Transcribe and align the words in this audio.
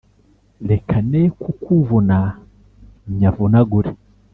reka 0.69 0.95
nekukuvuna 1.09 2.17
nyavunagure 3.19 3.91